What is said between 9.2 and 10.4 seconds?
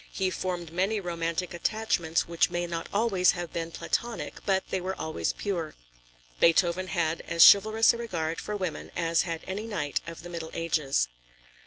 had any knight of the